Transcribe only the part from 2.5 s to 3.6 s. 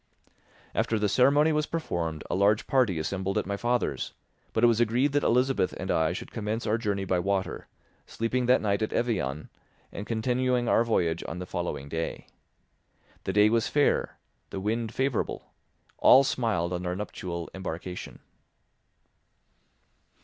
party assembled at my